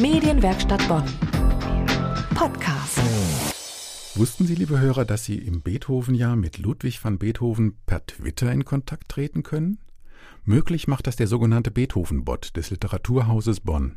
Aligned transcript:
Medienwerkstatt 0.00 0.86
Bonn. 0.86 1.02
Podcast. 2.32 3.00
Wussten 4.14 4.46
Sie, 4.46 4.54
liebe 4.54 4.78
Hörer, 4.78 5.04
dass 5.04 5.24
Sie 5.24 5.38
im 5.38 5.60
Beethoven-Jahr 5.60 6.36
mit 6.36 6.58
Ludwig 6.58 7.04
van 7.04 7.18
Beethoven 7.18 7.76
per 7.84 8.06
Twitter 8.06 8.52
in 8.52 8.64
Kontakt 8.64 9.08
treten 9.08 9.42
können? 9.42 9.78
Möglich 10.44 10.86
macht 10.86 11.08
das 11.08 11.16
der 11.16 11.26
sogenannte 11.26 11.72
Beethoven-Bot 11.72 12.56
des 12.56 12.70
Literaturhauses 12.70 13.58
Bonn. 13.58 13.96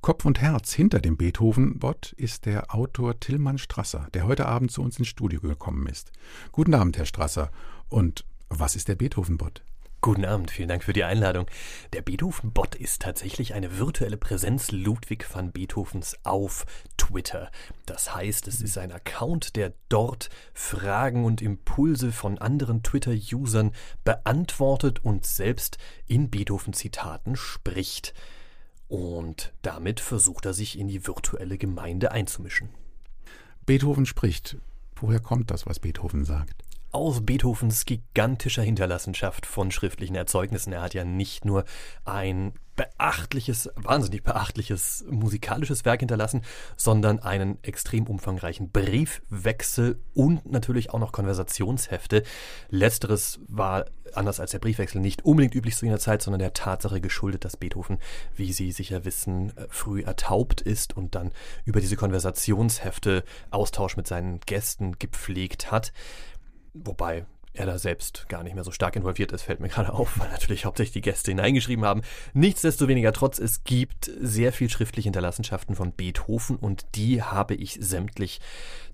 Kopf 0.00 0.24
und 0.24 0.40
Herz 0.40 0.72
hinter 0.72 0.98
dem 0.98 1.16
Beethoven-Bot 1.16 2.12
ist 2.16 2.46
der 2.46 2.74
Autor 2.74 3.20
Tillmann 3.20 3.58
Strasser, 3.58 4.08
der 4.14 4.26
heute 4.26 4.46
Abend 4.46 4.72
zu 4.72 4.82
uns 4.82 4.98
ins 4.98 5.06
Studio 5.08 5.40
gekommen 5.40 5.86
ist. 5.86 6.10
Guten 6.50 6.74
Abend, 6.74 6.98
Herr 6.98 7.06
Strasser. 7.06 7.52
Und 7.88 8.24
was 8.48 8.74
ist 8.74 8.88
der 8.88 8.96
Beethoven-Bot? 8.96 9.62
Guten 10.02 10.24
Abend, 10.24 10.50
vielen 10.50 10.70
Dank 10.70 10.82
für 10.82 10.94
die 10.94 11.04
Einladung. 11.04 11.44
Der 11.92 12.00
Beethoven-Bot 12.00 12.74
ist 12.74 13.02
tatsächlich 13.02 13.52
eine 13.52 13.78
virtuelle 13.78 14.16
Präsenz 14.16 14.70
Ludwig 14.70 15.26
van 15.30 15.52
Beethovens 15.52 16.16
auf 16.22 16.64
Twitter. 16.96 17.50
Das 17.84 18.14
heißt, 18.14 18.48
es 18.48 18.62
ist 18.62 18.78
ein 18.78 18.92
Account, 18.92 19.56
der 19.56 19.74
dort 19.90 20.30
Fragen 20.54 21.26
und 21.26 21.42
Impulse 21.42 22.12
von 22.12 22.38
anderen 22.38 22.82
Twitter-Usern 22.82 23.72
beantwortet 24.02 25.04
und 25.04 25.26
selbst 25.26 25.76
in 26.06 26.30
Beethoven-Zitaten 26.30 27.36
spricht. 27.36 28.14
Und 28.88 29.52
damit 29.60 30.00
versucht 30.00 30.46
er 30.46 30.54
sich 30.54 30.78
in 30.78 30.88
die 30.88 31.06
virtuelle 31.06 31.58
Gemeinde 31.58 32.10
einzumischen. 32.10 32.70
Beethoven 33.66 34.06
spricht. 34.06 34.56
Woher 34.96 35.20
kommt 35.20 35.50
das, 35.50 35.66
was 35.66 35.78
Beethoven 35.78 36.24
sagt? 36.24 36.64
Aus 36.92 37.24
Beethovens 37.24 37.84
gigantischer 37.84 38.62
Hinterlassenschaft 38.62 39.46
von 39.46 39.70
schriftlichen 39.70 40.16
Erzeugnissen. 40.16 40.72
Er 40.72 40.82
hat 40.82 40.94
ja 40.94 41.04
nicht 41.04 41.44
nur 41.44 41.64
ein 42.04 42.52
beachtliches, 42.76 43.68
wahnsinnig 43.76 44.22
beachtliches 44.22 45.04
musikalisches 45.10 45.84
Werk 45.84 46.00
hinterlassen, 46.00 46.42
sondern 46.76 47.18
einen 47.18 47.62
extrem 47.62 48.06
umfangreichen 48.06 48.70
Briefwechsel 48.70 50.00
und 50.14 50.50
natürlich 50.50 50.90
auch 50.90 50.98
noch 50.98 51.12
Konversationshefte. 51.12 52.22
Letzteres 52.70 53.38
war 53.48 53.84
anders 54.14 54.40
als 54.40 54.52
der 54.52 54.60
Briefwechsel 54.60 55.00
nicht 55.00 55.26
unbedingt 55.26 55.54
üblich 55.54 55.76
zu 55.76 55.84
jener 55.84 55.98
Zeit, 55.98 56.22
sondern 56.22 56.40
der 56.40 56.54
Tatsache 56.54 57.02
geschuldet, 57.02 57.44
dass 57.44 57.58
Beethoven, 57.58 57.98
wie 58.34 58.52
Sie 58.52 58.72
sicher 58.72 59.04
wissen, 59.04 59.52
früh 59.68 60.02
ertaubt 60.02 60.62
ist 60.62 60.96
und 60.96 61.14
dann 61.14 61.32
über 61.66 61.80
diese 61.80 61.96
Konversationshefte 61.96 63.24
Austausch 63.50 63.98
mit 63.98 64.06
seinen 64.06 64.40
Gästen 64.40 64.98
gepflegt 64.98 65.70
hat. 65.70 65.92
Wobei 66.74 67.26
er 67.52 67.66
da 67.66 67.78
selbst 67.78 68.28
gar 68.28 68.44
nicht 68.44 68.54
mehr 68.54 68.62
so 68.62 68.70
stark 68.70 68.94
involviert 68.94 69.32
ist, 69.32 69.42
fällt 69.42 69.58
mir 69.60 69.68
gerade 69.68 69.92
auf, 69.92 70.18
weil 70.18 70.30
natürlich 70.30 70.64
hauptsächlich 70.64 70.92
die 70.92 71.00
Gäste 71.00 71.32
hineingeschrieben 71.32 71.84
haben. 71.84 72.02
Nichtsdestoweniger 72.32 73.12
trotz, 73.12 73.38
es 73.38 73.64
gibt 73.64 74.10
sehr 74.20 74.52
viel 74.52 74.70
schriftliche 74.70 75.06
Hinterlassenschaften 75.06 75.74
von 75.74 75.92
Beethoven 75.92 76.56
und 76.56 76.86
die 76.94 77.22
habe 77.22 77.54
ich 77.54 77.78
sämtlich 77.80 78.40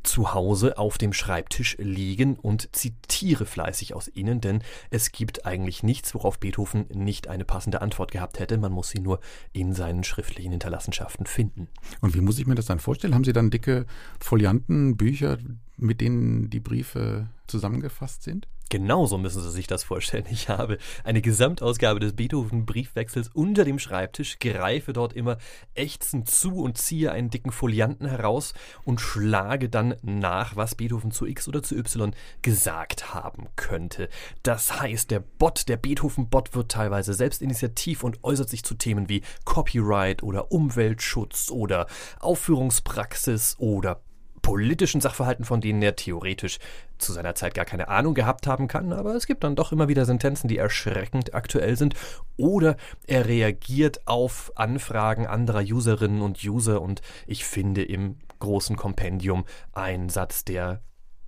zu 0.02 0.32
Hause 0.32 0.78
auf 0.78 0.96
dem 0.96 1.12
Schreibtisch 1.12 1.76
liegen 1.78 2.36
und 2.36 2.74
zitiere 2.74 3.44
fleißig 3.44 3.92
aus 3.92 4.08
ihnen, 4.14 4.40
denn 4.40 4.62
es 4.88 5.12
gibt 5.12 5.44
eigentlich 5.44 5.82
nichts, 5.82 6.14
worauf 6.14 6.38
Beethoven 6.38 6.86
nicht 6.94 7.28
eine 7.28 7.44
passende 7.44 7.82
Antwort 7.82 8.10
gehabt 8.10 8.38
hätte. 8.38 8.56
Man 8.56 8.72
muss 8.72 8.88
sie 8.88 9.00
nur 9.00 9.20
in 9.52 9.74
seinen 9.74 10.04
schriftlichen 10.04 10.52
Hinterlassenschaften 10.52 11.26
finden. 11.26 11.68
Und 12.00 12.14
wie 12.14 12.20
muss 12.20 12.38
ich 12.38 12.46
mir 12.46 12.54
das 12.54 12.66
dann 12.66 12.78
vorstellen? 12.78 13.14
Haben 13.14 13.24
Sie 13.24 13.32
dann 13.32 13.50
dicke 13.50 13.84
Folianten, 14.20 14.96
Bücher, 14.96 15.38
mit 15.76 16.00
denen 16.00 16.48
die 16.48 16.60
Briefe 16.60 17.28
zusammengefasst 17.46 18.22
sind? 18.22 18.48
Genauso 18.68 19.16
müssen 19.16 19.42
Sie 19.42 19.50
sich 19.50 19.68
das 19.68 19.84
vorstellen. 19.84 20.24
Ich 20.30 20.48
habe 20.48 20.78
eine 21.04 21.22
Gesamtausgabe 21.22 22.00
des 22.00 22.14
Beethoven-Briefwechsels 22.14 23.30
unter 23.32 23.64
dem 23.64 23.78
Schreibtisch, 23.78 24.40
greife 24.40 24.92
dort 24.92 25.12
immer 25.12 25.38
ächzend 25.74 26.28
zu 26.28 26.56
und 26.56 26.76
ziehe 26.76 27.12
einen 27.12 27.30
dicken 27.30 27.52
Folianten 27.52 28.08
heraus 28.08 28.54
und 28.84 29.00
schlage 29.00 29.68
dann 29.68 29.94
nach, 30.02 30.56
was 30.56 30.74
Beethoven 30.74 31.12
zu 31.12 31.26
X 31.26 31.46
oder 31.46 31.62
zu 31.62 31.76
Y 31.76 32.12
gesagt 32.42 33.14
haben 33.14 33.46
könnte. 33.54 34.08
Das 34.42 34.80
heißt, 34.80 35.12
der 35.12 35.20
Bot, 35.20 35.68
der 35.68 35.76
Beethoven-Bot 35.76 36.54
wird 36.56 36.72
teilweise 36.72 37.14
selbst 37.14 37.42
initiativ 37.42 38.02
und 38.02 38.24
äußert 38.24 38.50
sich 38.50 38.64
zu 38.64 38.74
Themen 38.74 39.08
wie 39.08 39.22
Copyright 39.44 40.24
oder 40.24 40.50
Umweltschutz 40.50 41.52
oder 41.52 41.86
Aufführungspraxis 42.18 43.56
oder 43.58 44.00
politischen 44.46 45.00
Sachverhalten, 45.00 45.44
von 45.44 45.60
denen 45.60 45.82
er 45.82 45.96
theoretisch 45.96 46.58
zu 46.98 47.12
seiner 47.12 47.34
Zeit 47.34 47.54
gar 47.54 47.64
keine 47.64 47.88
Ahnung 47.88 48.14
gehabt 48.14 48.46
haben 48.46 48.68
kann, 48.68 48.92
aber 48.92 49.16
es 49.16 49.26
gibt 49.26 49.42
dann 49.42 49.56
doch 49.56 49.72
immer 49.72 49.88
wieder 49.88 50.04
Sentenzen, 50.04 50.46
die 50.46 50.56
erschreckend 50.56 51.34
aktuell 51.34 51.76
sind. 51.76 51.96
Oder 52.36 52.76
er 53.08 53.26
reagiert 53.26 54.06
auf 54.06 54.52
Anfragen 54.54 55.26
anderer 55.26 55.62
Userinnen 55.62 56.22
und 56.22 56.44
User 56.44 56.80
und 56.80 57.02
ich 57.26 57.44
finde 57.44 57.82
im 57.82 58.18
großen 58.38 58.76
Kompendium 58.76 59.46
einen 59.72 60.10
Satz, 60.10 60.44
der 60.44 60.80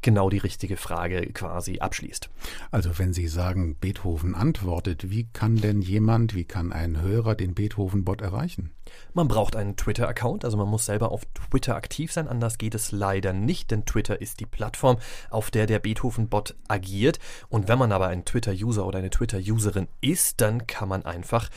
genau 0.02 0.30
die 0.30 0.38
richtige 0.38 0.76
Frage 0.76 1.32
quasi 1.32 1.78
abschließt. 1.80 2.30
Also 2.70 2.98
wenn 2.98 3.12
Sie 3.12 3.28
sagen, 3.28 3.76
Beethoven 3.76 4.34
antwortet, 4.34 5.10
wie 5.10 5.28
kann 5.32 5.56
denn 5.56 5.82
jemand, 5.82 6.34
wie 6.34 6.44
kann 6.44 6.72
ein 6.72 7.00
Hörer 7.00 7.34
den 7.34 7.54
Beethoven-Bot 7.54 8.20
erreichen? 8.20 8.70
Man 9.12 9.28
braucht 9.28 9.56
einen 9.56 9.76
Twitter-Account, 9.76 10.44
also 10.44 10.56
man 10.56 10.68
muss 10.68 10.86
selber 10.86 11.12
auf 11.12 11.26
Twitter 11.50 11.76
aktiv 11.76 12.12
sein, 12.12 12.28
anders 12.28 12.58
geht 12.58 12.74
es 12.74 12.92
leider 12.92 13.32
nicht, 13.32 13.70
denn 13.70 13.84
Twitter 13.84 14.20
ist 14.20 14.40
die 14.40 14.46
Plattform, 14.46 14.98
auf 15.30 15.50
der 15.50 15.66
der 15.66 15.78
Beethoven-Bot 15.78 16.56
agiert. 16.68 17.18
Und 17.48 17.68
wenn 17.68 17.78
man 17.78 17.92
aber 17.92 18.08
ein 18.08 18.24
Twitter-User 18.24 18.86
oder 18.86 18.98
eine 18.98 19.10
Twitter-Userin 19.10 19.88
ist, 20.00 20.40
dann 20.40 20.66
kann 20.66 20.88
man 20.88 21.04
einfach 21.04 21.48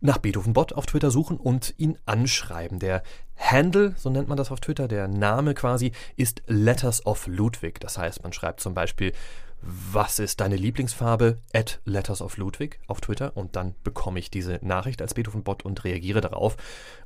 nach 0.00 0.18
Beethoven-Bot 0.18 0.72
auf 0.72 0.86
Twitter 0.86 1.10
suchen 1.10 1.36
und 1.36 1.74
ihn 1.76 1.98
anschreiben. 2.06 2.78
Der 2.78 3.02
Handle, 3.36 3.94
so 3.96 4.10
nennt 4.10 4.28
man 4.28 4.36
das 4.36 4.50
auf 4.50 4.60
Twitter, 4.60 4.88
der 4.88 5.08
Name 5.08 5.54
quasi, 5.54 5.92
ist 6.16 6.42
Letters 6.46 7.04
of 7.06 7.26
Ludwig. 7.26 7.80
Das 7.80 7.98
heißt, 7.98 8.22
man 8.22 8.32
schreibt 8.32 8.60
zum 8.60 8.74
Beispiel, 8.74 9.12
was 9.62 10.18
ist 10.18 10.40
deine 10.40 10.56
Lieblingsfarbe? 10.56 11.38
At 11.52 11.80
Letters 11.84 12.22
of 12.22 12.38
Ludwig 12.38 12.80
auf 12.86 13.00
Twitter 13.00 13.36
und 13.36 13.56
dann 13.56 13.74
bekomme 13.84 14.18
ich 14.18 14.30
diese 14.30 14.58
Nachricht 14.62 15.02
als 15.02 15.14
Beethoven-Bot 15.14 15.64
und 15.64 15.84
reagiere 15.84 16.20
darauf. 16.22 16.56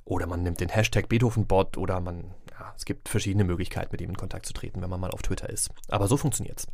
Oder 0.05 0.27
man 0.27 0.43
nimmt 0.43 0.61
den 0.61 0.69
Hashtag 0.69 1.09
Beethoven-Bot 1.09 1.77
oder 1.77 2.01
man, 2.01 2.33
ja, 2.51 2.73
es 2.77 2.85
gibt 2.85 3.09
verschiedene 3.09 3.45
Möglichkeiten, 3.45 3.91
mit 3.91 4.01
ihm 4.01 4.11
in 4.11 4.17
Kontakt 4.17 4.47
zu 4.47 4.53
treten, 4.53 4.83
wenn 4.83 4.91
man 4.91 5.01
mal 5.01 5.11
auf 5.11 5.23
Twitter 5.23 5.51
ist. 5.51 5.71
Aber 5.89 6.07
so 6.07 6.17
funktioniert's. 6.17 6.69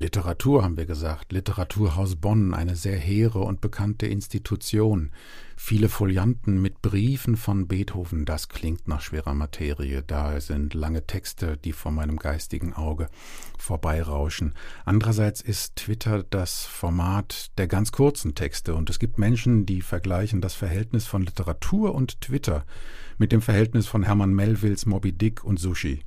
Literatur 0.00 0.62
haben 0.62 0.76
wir 0.76 0.86
gesagt, 0.86 1.32
Literaturhaus 1.32 2.14
Bonn, 2.14 2.54
eine 2.54 2.76
sehr 2.76 2.96
hehre 2.96 3.40
und 3.40 3.60
bekannte 3.60 4.06
Institution. 4.06 5.10
Viele 5.56 5.88
Folianten 5.88 6.62
mit 6.62 6.82
Briefen 6.82 7.36
von 7.36 7.66
Beethoven, 7.66 8.24
das 8.24 8.48
klingt 8.48 8.86
nach 8.86 9.00
schwerer 9.00 9.34
Materie. 9.34 10.04
Da 10.06 10.40
sind 10.40 10.72
lange 10.74 11.04
Texte, 11.04 11.56
die 11.56 11.72
vor 11.72 11.90
meinem 11.90 12.16
geistigen 12.16 12.74
Auge 12.74 13.08
vorbeirauschen. 13.58 14.54
Andererseits 14.84 15.40
ist 15.40 15.74
Twitter 15.74 16.22
das 16.22 16.64
Format 16.64 17.50
der 17.58 17.66
ganz 17.66 17.90
kurzen 17.90 18.36
Texte 18.36 18.76
und 18.76 18.90
es 18.90 19.00
gibt 19.00 19.18
Menschen, 19.18 19.66
die 19.66 19.82
vergleichen 19.82 20.40
das 20.40 20.54
Verhältnis 20.54 21.06
von 21.06 21.22
Literatur 21.22 21.92
und 21.92 22.20
Twitter 22.20 22.64
mit 23.18 23.32
dem 23.32 23.42
Verhältnis 23.42 23.88
von 23.88 24.04
Hermann 24.04 24.32
Melvilles 24.32 24.86
Moby 24.86 25.10
Dick 25.10 25.42
und 25.42 25.58
Sushi. 25.58 26.04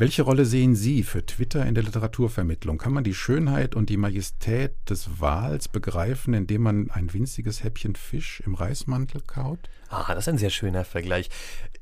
Welche 0.00 0.22
Rolle 0.22 0.44
sehen 0.44 0.76
Sie 0.76 1.02
für 1.02 1.26
Twitter 1.26 1.66
in 1.66 1.74
der 1.74 1.82
Literaturvermittlung? 1.82 2.78
Kann 2.78 2.92
man 2.92 3.02
die 3.02 3.14
Schönheit 3.14 3.74
und 3.74 3.90
die 3.90 3.96
Majestät 3.96 4.76
des 4.88 5.20
Wals 5.20 5.66
begreifen, 5.66 6.34
indem 6.34 6.62
man 6.62 6.90
ein 6.92 7.12
winziges 7.12 7.64
Häppchen 7.64 7.96
Fisch 7.96 8.40
im 8.46 8.54
Reismantel 8.54 9.22
kaut? 9.22 9.58
Ah, 9.88 10.14
das 10.14 10.18
ist 10.18 10.28
ein 10.28 10.38
sehr 10.38 10.50
schöner 10.50 10.84
Vergleich. 10.84 11.30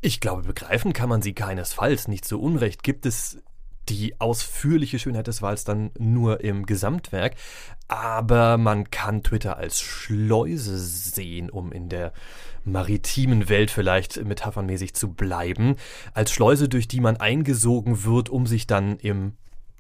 Ich 0.00 0.20
glaube, 0.20 0.44
begreifen 0.44 0.94
kann 0.94 1.10
man 1.10 1.20
sie 1.20 1.34
keinesfalls. 1.34 2.08
Nicht 2.08 2.24
so 2.24 2.40
unrecht 2.40 2.82
gibt 2.82 3.04
es 3.04 3.36
die 3.88 4.20
ausführliche 4.20 4.98
Schönheit 4.98 5.26
des 5.26 5.42
Wals 5.42 5.64
dann 5.64 5.90
nur 5.98 6.42
im 6.42 6.66
Gesamtwerk. 6.66 7.36
Aber 7.88 8.58
man 8.58 8.90
kann 8.90 9.22
Twitter 9.22 9.56
als 9.56 9.80
Schleuse 9.80 10.78
sehen, 10.78 11.50
um 11.50 11.72
in 11.72 11.88
der 11.88 12.12
maritimen 12.64 13.48
Welt 13.48 13.70
vielleicht 13.70 14.24
metaphernmäßig 14.24 14.94
zu 14.94 15.12
bleiben. 15.12 15.76
Als 16.12 16.32
Schleuse, 16.32 16.68
durch 16.68 16.88
die 16.88 17.00
man 17.00 17.16
eingesogen 17.16 18.04
wird, 18.04 18.28
um 18.28 18.46
sich 18.46 18.66
dann 18.66 18.98
im 18.98 19.34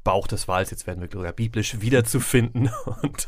Bauch 0.06 0.28
des 0.28 0.46
Wals, 0.46 0.70
jetzt 0.70 0.86
werden 0.86 1.00
wir 1.00 1.08
sogar 1.10 1.32
biblisch, 1.32 1.80
wiederzufinden 1.80 2.70
und, 3.02 3.26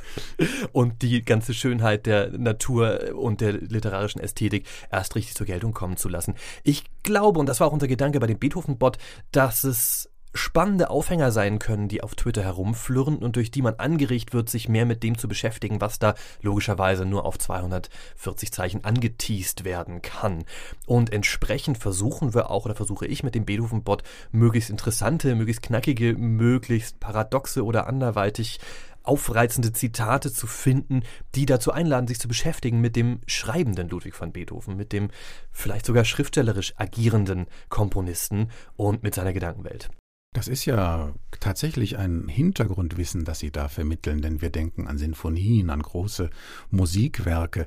und 0.71 1.03
die 1.03 1.25
ganze 1.25 1.53
Schönheit 1.53 2.07
der 2.07 2.31
Natur 2.31 3.17
und 3.17 3.41
der 3.41 3.55
literarischen 3.55 4.21
Ästhetik 4.21 4.65
erst 4.89 5.17
richtig 5.17 5.35
zur 5.35 5.47
Geltung 5.47 5.75
kommen 5.75 5.97
zu 5.97 6.09
lassen. 6.09 6.37
Ich 6.63 6.85
glaube, 7.03 7.41
und 7.41 7.47
das 7.47 7.59
war 7.59 7.67
auch 7.67 7.73
unser 7.73 7.89
Gedanke 7.89 8.21
bei 8.21 8.29
dem 8.29 8.39
Beethoven-Bot, 8.39 8.97
dass 9.33 9.65
es 9.65 10.09
spannende 10.39 10.91
Aufhänger 10.91 11.33
sein 11.33 11.59
können, 11.59 11.89
die 11.89 12.03
auf 12.03 12.15
Twitter 12.15 12.43
herumflirren 12.43 13.19
und 13.19 13.37
durch 13.37 13.51
die 13.51 13.63
man 13.63 13.75
angeregt 13.75 14.33
wird, 14.33 14.49
sich 14.49 14.69
mehr 14.69 14.87
mit 14.87 15.03
dem 15.03 15.19
zu 15.19 15.29
beschäftigen, 15.29 15.81
was 15.81 15.99
da 15.99 16.15
logischerweise 16.41 17.05
nur 17.05 17.25
auf 17.25 17.39
240 17.39 18.53
Zeichen 18.53 18.85
angeteased 18.85 19.65
werden 19.65 20.01
kann. 20.01 20.45
Und 20.87 21.13
entsprechend 21.13 21.79
versuchen 21.79 22.35
wir 22.35 22.51
auch, 22.51 22.65
oder 22.65 22.75
versuche 22.75 23.07
ich 23.07 23.23
mit 23.23 23.35
dem 23.35 23.45
Beethoven-Bot, 23.45 24.03
möglichst 24.31 24.71
interessante, 24.71 25.35
möglichst 25.35 25.63
knackige, 25.63 26.15
möglichst 26.15 27.01
paradoxe 27.01 27.65
oder 27.65 27.87
anderweitig 27.87 28.61
aufreizende 29.03 29.73
Zitate 29.73 30.33
zu 30.33 30.47
finden, 30.47 31.03
die 31.35 31.47
dazu 31.47 31.73
einladen, 31.73 32.07
sich 32.07 32.21
zu 32.21 32.29
beschäftigen 32.29 32.81
mit 32.81 32.95
dem 32.95 33.21
schreibenden 33.27 33.89
Ludwig 33.89 34.21
van 34.21 34.33
Beethoven, 34.33 34.77
mit 34.77 34.93
dem 34.93 35.11
vielleicht 35.51 35.87
sogar 35.87 36.05
schriftstellerisch 36.05 36.75
agierenden 36.77 37.47
Komponisten 37.71 38.51
und 38.77 39.03
mit 39.03 39.15
seiner 39.15 39.33
Gedankenwelt. 39.33 39.91
Das 40.33 40.47
ist 40.47 40.67
ja 40.67 41.15
tatsächlich 41.41 41.99
ein 41.99 42.29
Hintergrundwissen, 42.29 43.25
das 43.25 43.39
Sie 43.39 43.51
da 43.51 43.69
vermitteln, 43.69 44.23
denn 44.23 44.41
wir 44.41 44.51
denken 44.51 44.87
an 44.87 44.99
Sinfonien, 44.99 45.71
an 45.71 45.83
große 45.83 46.31
Musikwerke. 46.71 47.67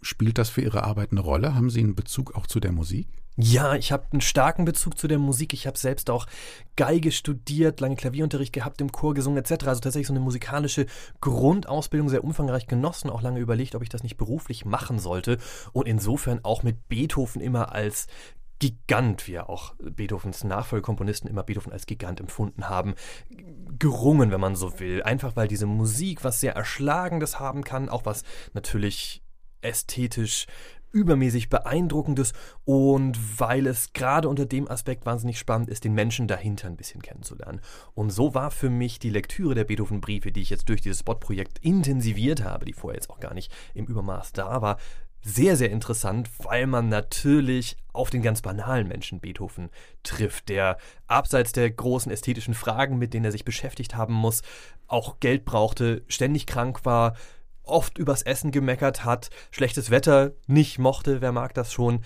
Spielt 0.00 0.38
das 0.38 0.48
für 0.48 0.62
Ihre 0.62 0.84
Arbeit 0.84 1.12
eine 1.12 1.20
Rolle? 1.20 1.54
Haben 1.54 1.70
Sie 1.70 1.80
einen 1.80 1.94
Bezug 1.94 2.34
auch 2.34 2.46
zu 2.46 2.60
der 2.60 2.72
Musik? 2.72 3.08
Ja, 3.36 3.76
ich 3.76 3.92
habe 3.92 4.06
einen 4.12 4.20
starken 4.20 4.66
Bezug 4.66 4.98
zu 4.98 5.08
der 5.08 5.18
Musik. 5.18 5.54
Ich 5.54 5.66
habe 5.66 5.78
selbst 5.78 6.10
auch 6.10 6.26
Geige 6.76 7.10
studiert, 7.10 7.80
lange 7.80 7.96
Klavierunterricht 7.96 8.52
gehabt, 8.52 8.82
im 8.82 8.92
Chor 8.92 9.14
gesungen 9.14 9.38
etc. 9.38 9.66
Also 9.66 9.80
tatsächlich 9.80 10.08
so 10.08 10.12
eine 10.12 10.20
musikalische 10.20 10.86
Grundausbildung 11.22 12.10
sehr 12.10 12.24
umfangreich 12.24 12.66
genossen, 12.66 13.08
auch 13.08 13.22
lange 13.22 13.40
überlegt, 13.40 13.74
ob 13.74 13.82
ich 13.82 13.88
das 13.88 14.02
nicht 14.02 14.18
beruflich 14.18 14.66
machen 14.66 14.98
sollte 14.98 15.38
und 15.72 15.88
insofern 15.88 16.40
auch 16.42 16.62
mit 16.62 16.88
Beethoven 16.88 17.40
immer 17.40 17.72
als 17.72 18.06
Gigant, 18.62 19.26
wie 19.26 19.32
ja 19.32 19.48
auch 19.48 19.74
Beethovens 19.80 20.44
Nachfolgekomponisten 20.44 21.28
immer 21.28 21.42
Beethoven 21.42 21.72
als 21.72 21.84
Gigant 21.84 22.20
empfunden 22.20 22.68
haben, 22.68 22.94
gerungen, 23.76 24.30
wenn 24.30 24.40
man 24.40 24.54
so 24.54 24.78
will. 24.78 25.02
Einfach 25.02 25.34
weil 25.34 25.48
diese 25.48 25.66
Musik 25.66 26.22
was 26.22 26.38
sehr 26.38 26.54
Erschlagendes 26.54 27.40
haben 27.40 27.64
kann, 27.64 27.88
auch 27.88 28.06
was 28.06 28.22
natürlich 28.54 29.24
ästhetisch 29.62 30.46
übermäßig 30.92 31.48
beeindruckendes 31.48 32.34
und 32.64 33.40
weil 33.40 33.66
es 33.66 33.94
gerade 33.94 34.28
unter 34.28 34.46
dem 34.46 34.70
Aspekt 34.70 35.06
wahnsinnig 35.06 35.40
spannend 35.40 35.68
ist, 35.68 35.82
den 35.82 35.94
Menschen 35.94 36.28
dahinter 36.28 36.68
ein 36.68 36.76
bisschen 36.76 37.02
kennenzulernen. 37.02 37.60
Und 37.94 38.10
so 38.10 38.32
war 38.32 38.52
für 38.52 38.70
mich 38.70 39.00
die 39.00 39.10
Lektüre 39.10 39.56
der 39.56 39.64
Beethoven-Briefe, 39.64 40.30
die 40.30 40.42
ich 40.42 40.50
jetzt 40.50 40.68
durch 40.68 40.82
dieses 40.82 41.00
Spot-Projekt 41.00 41.58
intensiviert 41.58 42.44
habe, 42.44 42.64
die 42.64 42.74
vorher 42.74 42.98
jetzt 42.98 43.10
auch 43.10 43.18
gar 43.18 43.34
nicht 43.34 43.50
im 43.74 43.86
Übermaß 43.86 44.32
da 44.32 44.62
war, 44.62 44.76
sehr, 45.22 45.56
sehr 45.56 45.70
interessant, 45.70 46.28
weil 46.38 46.66
man 46.66 46.88
natürlich 46.88 47.76
auf 47.92 48.10
den 48.10 48.22
ganz 48.22 48.42
banalen 48.42 48.88
Menschen 48.88 49.20
Beethoven 49.20 49.70
trifft, 50.02 50.48
der 50.48 50.78
abseits 51.06 51.52
der 51.52 51.70
großen 51.70 52.10
ästhetischen 52.10 52.54
Fragen, 52.54 52.98
mit 52.98 53.14
denen 53.14 53.24
er 53.24 53.32
sich 53.32 53.44
beschäftigt 53.44 53.94
haben 53.94 54.14
muss, 54.14 54.42
auch 54.88 55.20
Geld 55.20 55.44
brauchte, 55.44 56.02
ständig 56.08 56.46
krank 56.46 56.84
war, 56.84 57.14
oft 57.62 57.98
übers 57.98 58.22
Essen 58.22 58.50
gemeckert 58.50 59.04
hat, 59.04 59.30
schlechtes 59.52 59.90
Wetter 59.90 60.32
nicht 60.46 60.78
mochte, 60.78 61.20
wer 61.20 61.32
mag 61.32 61.54
das 61.54 61.72
schon, 61.72 62.00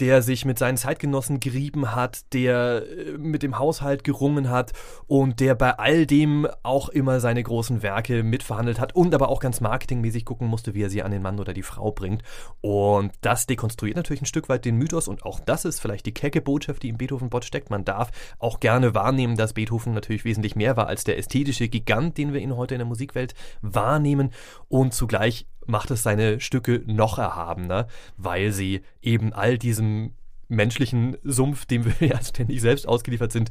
der 0.00 0.22
sich 0.22 0.44
mit 0.44 0.58
seinen 0.58 0.76
Zeitgenossen 0.76 1.40
gerieben 1.40 1.94
hat, 1.94 2.32
der 2.32 2.82
äh, 2.86 3.18
mit 3.18 3.42
dem 3.42 3.58
Haushalt 3.58 4.02
gerungen 4.02 4.48
hat 4.48 4.72
und 5.06 5.40
der 5.40 5.54
bei 5.54 5.78
all 5.78 6.06
dem 6.06 6.46
auch 6.62 6.88
immer 6.88 7.20
seine 7.20 7.42
großen 7.42 7.82
Werke 7.82 8.22
mitverhandelt 8.22 8.80
hat 8.80 8.94
und 8.94 9.14
aber 9.14 9.28
auch 9.28 9.40
ganz 9.40 9.60
marketingmäßig 9.60 10.24
gucken 10.24 10.48
musste, 10.48 10.74
wie 10.74 10.82
er 10.82 10.90
sie 10.90 11.02
an 11.02 11.10
den 11.10 11.22
Mann 11.22 11.38
oder 11.38 11.52
die 11.52 11.62
Frau 11.62 11.92
bringt. 11.92 12.22
Und 12.60 13.12
das 13.20 13.46
dekonstruiert 13.46 13.96
natürlich 13.96 14.22
ein 14.22 14.26
Stück 14.26 14.48
weit 14.48 14.64
den 14.64 14.76
Mythos 14.76 15.08
und 15.08 15.24
auch 15.24 15.40
das 15.40 15.64
ist 15.64 15.80
vielleicht 15.80 16.06
die 16.06 16.14
kecke 16.14 16.40
Botschaft, 16.40 16.82
die 16.82 16.88
im 16.88 16.96
Beethoven-Bot 16.96 17.44
steckt. 17.44 17.70
Man 17.70 17.84
darf 17.84 18.10
auch 18.38 18.60
gerne 18.60 18.94
wahrnehmen, 18.94 19.36
dass 19.36 19.52
Beethoven 19.52 19.92
natürlich 19.92 20.24
wesentlich 20.24 20.56
mehr 20.56 20.76
war 20.76 20.86
als 20.86 21.04
der 21.04 21.18
ästhetische 21.18 21.68
Gigant, 21.68 22.16
den 22.16 22.32
wir 22.32 22.40
ihn 22.40 22.56
heute 22.56 22.74
in 22.74 22.80
der 22.80 22.86
Musikwelt 22.86 23.34
wahrnehmen 23.60 24.30
und 24.68 24.94
zugleich 24.94 25.46
macht 25.66 25.90
es 25.90 26.02
seine 26.02 26.40
Stücke 26.40 26.82
noch 26.86 27.18
erhabener, 27.18 27.86
weil 28.16 28.52
sie 28.52 28.82
eben 29.02 29.32
all 29.32 29.58
diesem 29.58 30.14
menschlichen 30.48 31.16
Sumpf, 31.22 31.66
dem 31.66 31.84
wir 31.84 31.94
ja 32.08 32.22
ständig 32.22 32.60
selbst 32.60 32.86
ausgeliefert 32.86 33.32
sind, 33.32 33.50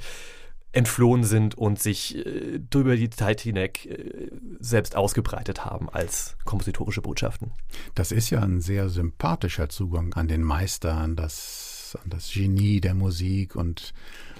entflohen 0.71 1.23
sind 1.23 1.55
und 1.55 1.79
sich 1.79 2.15
äh, 2.15 2.59
drüber 2.59 2.95
die 2.95 3.09
Zeit 3.09 3.41
hinweg 3.41 3.85
äh, 3.87 4.29
selbst 4.59 4.95
ausgebreitet 4.95 5.65
haben 5.65 5.89
als 5.89 6.37
kompositorische 6.45 7.01
Botschaften. 7.01 7.51
Das 7.95 8.11
ist 8.11 8.29
ja 8.29 8.41
ein 8.41 8.61
sehr 8.61 8.89
sympathischer 8.89 9.69
Zugang 9.69 10.13
an 10.13 10.27
den 10.27 10.43
Meister, 10.43 10.93
an 10.93 11.15
das, 11.15 11.97
an 12.03 12.11
das 12.11 12.31
Genie 12.31 12.81
der 12.81 12.93
Musik 12.93 13.55
und 13.55 13.93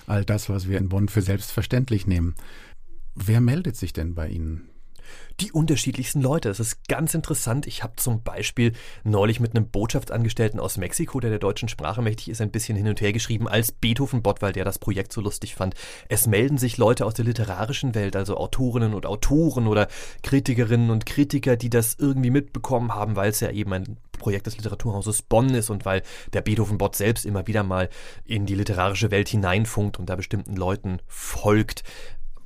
all 0.06 0.24
das, 0.24 0.50
was 0.50 0.68
wir 0.68 0.78
in 0.78 0.90
Bonn 0.90 1.08
für 1.08 1.24
selbstverständlich 1.24 2.06
nehmen. 2.06 2.36
Wer 3.16 3.42
meldet 3.42 3.76
sich 3.76 3.92
denn 3.92 4.14
bei 4.14 4.30
Ihnen? 4.30 4.69
Die 5.40 5.52
unterschiedlichsten 5.52 6.22
Leute. 6.22 6.50
Das 6.50 6.60
ist 6.60 6.88
ganz 6.88 7.14
interessant. 7.14 7.68
Ich 7.68 7.84
habe 7.84 7.94
zum 7.96 8.24
Beispiel 8.24 8.74
neulich 9.04 9.40
mit 9.40 9.56
einem 9.56 9.70
Botschaftsangestellten 9.70 10.60
aus 10.60 10.78
Mexiko, 10.78 11.20
der 11.20 11.30
der 11.30 11.40
deutschen 11.40 11.70
Sprache 11.70 12.02
mächtig 12.02 12.30
ist, 12.30 12.42
ein 12.42 12.52
bisschen 12.52 12.78
hin 12.78 12.88
und 12.88 13.02
her 13.02 13.14
geschrieben 13.14 13.48
als 13.48 13.72
Beethoven-Bot, 13.72 14.42
weil 14.42 14.54
der 14.54 14.66
das 14.66 14.80
Projekt 14.80 15.14
so 15.14 15.22
lustig 15.22 15.56
fand. 15.56 15.76
Es 16.08 16.28
melden 16.28 16.58
sich 16.58 16.78
Leute 16.78 17.06
aus 17.06 17.14
der 17.14 17.26
literarischen 17.26 17.96
Welt, 17.96 18.16
also 18.16 18.38
Autorinnen 18.38 18.94
und 18.94 19.06
Autoren 19.06 19.68
oder 19.68 19.88
Kritikerinnen 20.24 20.90
und 20.90 21.06
Kritiker, 21.06 21.56
die 21.56 21.70
das 21.70 21.96
irgendwie 21.98 22.32
mitbekommen 22.32 22.94
haben, 22.94 23.16
weil 23.16 23.30
es 23.30 23.40
ja 23.40 23.52
eben 23.52 23.74
ein 23.74 23.98
Projekt 24.20 24.46
des 24.46 24.58
Literaturhauses 24.58 25.24
Bonn 25.24 25.50
ist 25.56 25.70
und 25.70 25.86
weil 25.86 26.04
der 26.34 26.42
Beethoven-Bot 26.42 26.96
selbst 26.96 27.26
immer 27.26 27.48
wieder 27.48 27.64
mal 27.64 27.90
in 28.26 28.46
die 28.46 28.56
literarische 28.56 29.10
Welt 29.10 29.30
hineinfunkt 29.30 29.98
und 29.98 30.10
da 30.10 30.16
bestimmten 30.16 30.56
Leuten 30.56 31.00
folgt. 31.08 31.84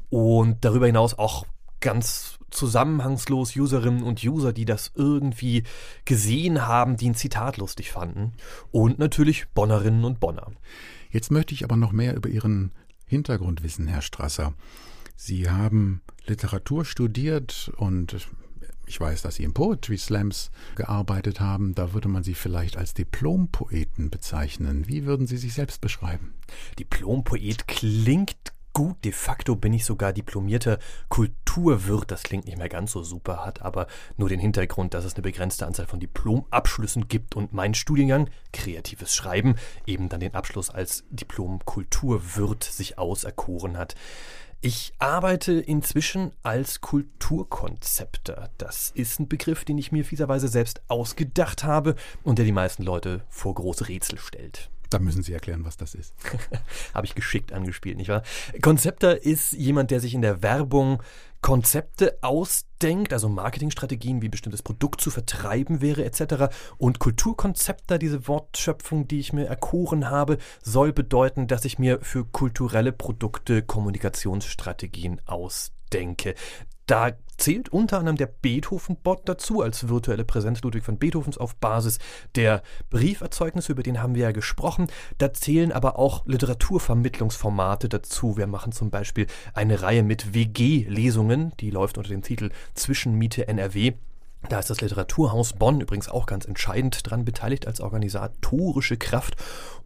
Und 0.09 0.63
darüber 0.63 0.85
hinaus 0.85 1.17
auch 1.17 1.45
ganz 1.81 2.37
zusammenhangslos 2.53 3.55
Userinnen 3.55 4.03
und 4.03 4.23
User, 4.23 4.53
die 4.53 4.65
das 4.65 4.91
irgendwie 4.95 5.63
gesehen 6.05 6.65
haben, 6.65 6.97
die 6.97 7.09
ein 7.09 7.15
Zitat 7.15 7.57
lustig 7.57 7.91
fanden. 7.91 8.33
Und 8.71 8.99
natürlich 8.99 9.47
Bonnerinnen 9.49 10.05
und 10.05 10.19
Bonner. 10.19 10.51
Jetzt 11.09 11.31
möchte 11.31 11.53
ich 11.53 11.63
aber 11.63 11.75
noch 11.75 11.91
mehr 11.91 12.15
über 12.15 12.29
Ihren 12.29 12.71
Hintergrund 13.05 13.63
wissen, 13.63 13.87
Herr 13.87 14.01
Strasser. 14.01 14.53
Sie 15.15 15.49
haben 15.49 16.01
Literatur 16.25 16.85
studiert 16.85 17.71
und 17.77 18.27
ich 18.85 18.99
weiß, 18.99 19.21
dass 19.21 19.35
Sie 19.35 19.43
im 19.43 19.53
Poetry 19.53 19.97
Slams 19.97 20.51
gearbeitet 20.75 21.39
haben. 21.39 21.73
Da 21.75 21.93
würde 21.93 22.09
man 22.09 22.23
Sie 22.23 22.33
vielleicht 22.33 22.77
als 22.77 22.93
Diplompoeten 22.93 24.09
bezeichnen. 24.09 24.87
Wie 24.87 25.05
würden 25.05 25.27
Sie 25.27 25.37
sich 25.37 25.53
selbst 25.53 25.81
beschreiben? 25.81 26.33
Diplompoet 26.79 27.67
klingt 27.67 28.53
gut. 28.73 29.03
De 29.05 29.11
facto 29.11 29.55
bin 29.55 29.73
ich 29.73 29.85
sogar 29.85 30.13
diplomierter 30.13 30.79
Kulturwirt. 31.09 32.11
Das 32.11 32.23
klingt 32.23 32.45
nicht 32.45 32.57
mehr 32.57 32.69
ganz 32.69 32.91
so 32.91 33.03
super, 33.03 33.45
hat 33.45 33.61
aber 33.61 33.87
nur 34.17 34.29
den 34.29 34.39
Hintergrund, 34.39 34.93
dass 34.93 35.05
es 35.05 35.13
eine 35.13 35.21
begrenzte 35.21 35.65
Anzahl 35.65 35.85
von 35.85 35.99
Diplomabschlüssen 35.99 37.07
gibt 37.07 37.35
und 37.35 37.53
mein 37.53 37.73
Studiengang, 37.73 38.29
kreatives 38.51 39.15
Schreiben, 39.15 39.55
eben 39.85 40.09
dann 40.09 40.19
den 40.19 40.35
Abschluss 40.35 40.69
als 40.69 41.03
Diplom-Kulturwirt 41.09 42.63
sich 42.63 42.97
auserkoren 42.97 43.77
hat. 43.77 43.95
Ich 44.65 44.93
arbeite 44.97 45.51
inzwischen 45.51 46.31
als 46.41 46.79
Kulturkonzepter. 46.79 48.49
Das 48.57 48.91
ist 48.95 49.19
ein 49.19 49.27
Begriff, 49.27 49.65
den 49.65 49.77
ich 49.77 49.91
mir 49.91 50.05
fieserweise 50.05 50.47
selbst 50.47 50.81
ausgedacht 50.87 51.65
habe 51.65 51.95
und 52.23 52.37
der 52.37 52.45
die 52.45 52.53
meisten 52.53 52.83
Leute 52.83 53.25
vor 53.27 53.53
große 53.55 53.89
Rätsel 53.89 54.19
stellt. 54.19 54.69
Da 54.93 54.99
müssen 54.99 55.23
Sie 55.23 55.33
erklären, 55.33 55.65
was 55.65 55.77
das 55.77 55.95
ist. 55.95 56.13
Habe 56.93 57.07
ich 57.07 57.15
geschickt 57.15 57.51
angespielt, 57.51 57.97
nicht 57.97 58.09
wahr? 58.09 58.23
Konzepter 58.61 59.23
ist 59.23 59.53
jemand, 59.53 59.89
der 59.91 59.99
sich 59.99 60.13
in 60.13 60.21
der 60.21 60.43
Werbung 60.43 61.01
Konzepte 61.41 62.17
ausdenkt, 62.21 63.11
also 63.11 63.27
Marketingstrategien, 63.27 64.21
wie 64.21 64.29
bestimmtes 64.29 64.61
Produkt 64.61 65.01
zu 65.01 65.11
vertreiben 65.11 65.81
wäre, 65.81 66.05
etc. 66.05 66.55
Und 66.77 66.99
Kulturkonzepter, 66.99 67.97
diese 67.97 68.27
Wortschöpfung, 68.27 69.07
die 69.07 69.19
ich 69.19 69.33
mir 69.33 69.47
erkoren 69.47 70.09
habe, 70.09 70.37
soll 70.61 70.93
bedeuten, 70.93 71.47
dass 71.47 71.65
ich 71.65 71.79
mir 71.79 71.99
für 72.01 72.23
kulturelle 72.23 72.93
Produkte 72.93 73.61
Kommunikationsstrategien 73.61 75.21
ausdenke. 75.25 76.35
Da 76.85 77.11
zählt 77.37 77.69
unter 77.69 77.99
anderem 77.99 78.17
der 78.17 78.27
Beethoven-Bot 78.27 79.21
dazu 79.25 79.61
als 79.61 79.87
virtuelle 79.87 80.25
Präsenz 80.25 80.61
Ludwig 80.61 80.87
van 80.87 80.97
Beethovens 80.97 81.37
auf 81.37 81.55
Basis 81.55 81.99
der 82.35 82.61
Brieferzeugnisse, 82.89 83.71
über 83.71 83.83
den 83.83 84.01
haben 84.01 84.15
wir 84.15 84.23
ja 84.23 84.31
gesprochen. 84.31 84.87
Da 85.17 85.33
zählen 85.33 85.71
aber 85.71 85.97
auch 85.97 86.25
Literaturvermittlungsformate 86.25 87.89
dazu. 87.89 88.37
Wir 88.37 88.47
machen 88.47 88.71
zum 88.71 88.89
Beispiel 88.89 89.27
eine 89.53 89.81
Reihe 89.81 90.03
mit 90.03 90.33
WG-Lesungen, 90.33 91.53
die 91.59 91.69
läuft 91.69 91.97
unter 91.97 92.09
dem 92.09 92.21
Titel 92.21 92.49
Zwischenmiete 92.75 93.47
NRW. 93.47 93.93
Da 94.49 94.59
ist 94.59 94.69
das 94.69 94.81
Literaturhaus 94.81 95.53
Bonn 95.53 95.81
übrigens 95.81 96.09
auch 96.09 96.25
ganz 96.25 96.45
entscheidend 96.45 97.09
dran 97.09 97.25
beteiligt 97.25 97.65
als 97.65 97.79
organisatorische 97.79 98.97
Kraft. 98.97 99.35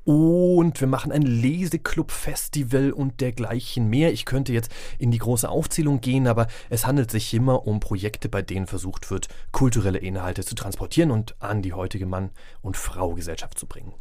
Und 0.03 0.79
wir 0.79 0.87
machen 0.87 1.11
ein 1.11 1.21
Leseclub-Festival 1.21 2.91
und 2.91 3.19
dergleichen 3.19 3.89
mehr. 3.89 4.13
Ich 4.13 4.25
könnte 4.25 4.53
jetzt 4.53 4.71
in 4.99 5.11
die 5.11 5.17
große 5.17 5.49
Aufzählung 5.49 6.01
gehen, 6.01 6.27
aber 6.27 6.47
es 6.69 6.87
handelt 6.87 7.11
sich 7.11 7.33
immer 7.33 7.67
um 7.67 7.79
Projekte, 7.79 8.29
bei 8.29 8.41
denen 8.41 8.67
versucht 8.67 9.11
wird, 9.11 9.27
kulturelle 9.51 9.99
Inhalte 9.99 10.43
zu 10.43 10.55
transportieren 10.55 11.11
und 11.11 11.35
an 11.41 11.61
die 11.61 11.73
heutige 11.73 12.05
Mann- 12.05 12.31
und 12.61 12.77
Frau-Gesellschaft 12.77 13.59
zu 13.59 13.67
bringen. 13.67 13.93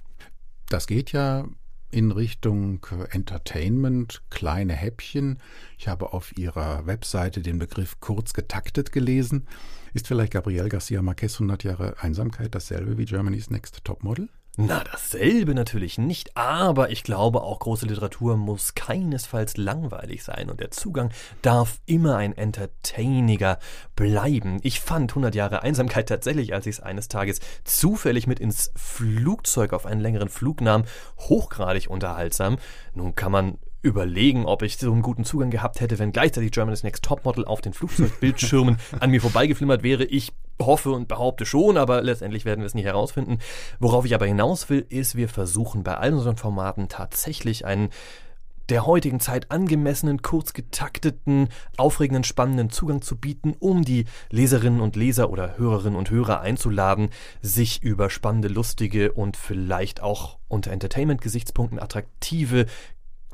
Das 0.68 0.86
geht 0.86 1.12
ja 1.12 1.44
in 1.90 2.10
Richtung 2.10 2.86
Entertainment, 3.10 4.22
kleine 4.30 4.74
Häppchen. 4.74 5.38
Ich 5.78 5.88
habe 5.88 6.12
auf 6.12 6.36
Ihrer 6.36 6.86
Webseite 6.86 7.40
den 7.40 7.58
Begriff 7.58 8.00
kurz 8.00 8.32
getaktet 8.32 8.92
gelesen. 8.92 9.46
Ist 9.94 10.08
vielleicht 10.08 10.32
Gabriel 10.32 10.68
Garcia 10.68 11.00
Marquez 11.02 11.34
100 11.34 11.64
Jahre 11.64 11.96
Einsamkeit 12.00 12.54
dasselbe 12.54 12.98
wie 12.98 13.04
Germany's 13.04 13.50
Next 13.50 13.84
Topmodel? 13.84 14.28
Na, 14.58 14.82
dasselbe 14.90 15.54
natürlich 15.54 15.98
nicht, 15.98 16.34
aber 16.34 16.88
ich 16.88 17.04
glaube, 17.04 17.42
auch 17.42 17.58
große 17.58 17.84
Literatur 17.84 18.38
muss 18.38 18.74
keinesfalls 18.74 19.58
langweilig 19.58 20.24
sein 20.24 20.48
und 20.48 20.60
der 20.60 20.70
Zugang 20.70 21.10
darf 21.42 21.78
immer 21.84 22.16
ein 22.16 22.34
entertainiger 22.34 23.58
bleiben. 23.96 24.58
Ich 24.62 24.80
fand 24.80 25.10
100 25.10 25.34
Jahre 25.34 25.62
Einsamkeit 25.62 26.08
tatsächlich, 26.08 26.54
als 26.54 26.64
ich 26.64 26.76
es 26.76 26.80
eines 26.80 27.08
Tages 27.08 27.40
zufällig 27.64 28.26
mit 28.26 28.40
ins 28.40 28.72
Flugzeug 28.76 29.74
auf 29.74 29.84
einen 29.84 30.00
längeren 30.00 30.30
Flug 30.30 30.62
nahm, 30.62 30.84
hochgradig 31.18 31.90
unterhaltsam. 31.90 32.56
Nun 32.94 33.14
kann 33.14 33.32
man 33.32 33.58
überlegen, 33.82 34.46
ob 34.46 34.62
ich 34.62 34.78
so 34.78 34.90
einen 34.90 35.02
guten 35.02 35.24
Zugang 35.24 35.50
gehabt 35.50 35.82
hätte, 35.82 35.98
wenn 35.98 36.12
gleichzeitig 36.12 36.50
Germany's 36.50 36.82
Next 36.82 37.04
Topmodel 37.04 37.44
auf 37.44 37.60
den 37.60 37.74
Flugzeugbildschirmen 37.74 38.78
an 39.00 39.10
mir 39.10 39.20
vorbeigeflimmert 39.20 39.82
wäre. 39.82 40.04
Ich 40.04 40.32
hoffe 40.60 40.90
und 40.90 41.08
behaupte 41.08 41.46
schon, 41.46 41.76
aber 41.76 42.02
letztendlich 42.02 42.44
werden 42.44 42.60
wir 42.60 42.66
es 42.66 42.74
nicht 42.74 42.86
herausfinden. 42.86 43.38
Worauf 43.78 44.04
ich 44.04 44.14
aber 44.14 44.26
hinaus 44.26 44.68
will, 44.68 44.86
ist, 44.88 45.16
wir 45.16 45.28
versuchen 45.28 45.82
bei 45.82 45.96
all 45.96 46.14
unseren 46.14 46.36
Formaten 46.36 46.88
tatsächlich 46.88 47.64
einen 47.64 47.90
der 48.68 48.86
heutigen 48.86 49.20
Zeit 49.20 49.50
angemessenen, 49.50 50.22
kurz 50.22 50.52
getakteten, 50.52 51.48
aufregenden, 51.76 52.24
spannenden 52.24 52.70
Zugang 52.70 53.00
zu 53.00 53.16
bieten, 53.16 53.54
um 53.58 53.84
die 53.84 54.06
Leserinnen 54.30 54.80
und 54.80 54.96
Leser 54.96 55.30
oder 55.30 55.56
Hörerinnen 55.56 55.96
und 55.96 56.10
Hörer 56.10 56.40
einzuladen, 56.40 57.10
sich 57.42 57.82
über 57.82 58.10
spannende, 58.10 58.48
lustige 58.48 59.12
und 59.12 59.36
vielleicht 59.36 60.02
auch 60.02 60.38
unter 60.48 60.72
Entertainment-Gesichtspunkten 60.72 61.78
attraktive 61.78 62.66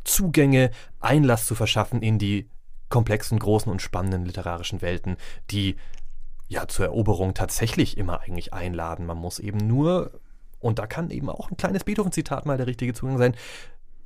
Zugänge, 0.04 0.70
Einlass 1.00 1.46
zu 1.46 1.54
verschaffen 1.54 2.02
in 2.02 2.18
die 2.18 2.50
komplexen, 2.88 3.38
großen 3.38 3.72
und 3.72 3.80
spannenden 3.80 4.26
literarischen 4.26 4.82
Welten, 4.82 5.16
die 5.50 5.76
ja 6.52 6.68
zur 6.68 6.86
Eroberung 6.86 7.34
tatsächlich 7.34 7.96
immer 7.96 8.20
eigentlich 8.20 8.52
einladen. 8.52 9.06
Man 9.06 9.18
muss 9.18 9.38
eben 9.38 9.58
nur, 9.58 10.20
und 10.60 10.78
da 10.78 10.86
kann 10.86 11.10
eben 11.10 11.28
auch 11.28 11.50
ein 11.50 11.56
kleines 11.56 11.84
Beethoven-Zitat 11.84 12.46
mal 12.46 12.56
der 12.56 12.66
richtige 12.66 12.94
Zugang 12.94 13.18
sein, 13.18 13.34